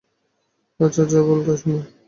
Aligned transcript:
আচ্ছা, 0.79 1.03
যা 1.11 1.19
বল 1.27 1.39
তাই 1.45 1.57
শুনব! 1.61 1.77